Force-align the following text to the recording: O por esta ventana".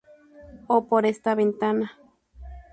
O 0.75 0.77
por 0.89 1.03
esta 1.05 1.35
ventana". 1.35 1.87